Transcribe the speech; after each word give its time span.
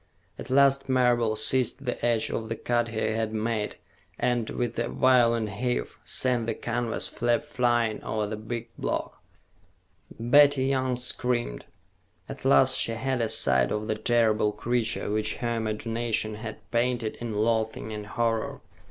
At 0.39 0.49
last 0.49 0.89
Marable 0.89 1.35
seized 1.35 1.85
the 1.85 2.03
edge 2.03 2.31
of 2.31 2.49
the 2.49 2.55
cut 2.55 2.87
he 2.87 2.97
had 2.97 3.35
made 3.35 3.75
and, 4.17 4.49
with 4.49 4.79
a 4.79 4.87
violent 4.89 5.49
heave, 5.49 5.95
sent 6.03 6.47
the 6.47 6.55
canvas 6.55 7.07
flap 7.07 7.43
flying 7.43 8.03
over 8.03 8.25
the 8.25 8.35
big 8.35 8.69
block. 8.79 9.21
Betty 10.19 10.65
Young 10.65 10.97
screamed. 10.97 11.65
At 12.27 12.45
last 12.45 12.79
she 12.79 12.93
had 12.93 13.21
a 13.21 13.29
sight 13.29 13.71
of 13.71 13.85
the 13.85 13.93
terrible 13.93 14.53
creature 14.53 15.11
which 15.11 15.35
her 15.35 15.55
imagination 15.57 16.33
had 16.33 16.67
painted 16.71 17.15
in 17.17 17.35
loathing 17.35 17.93
and 17.93 18.07
horror. 18.07 18.61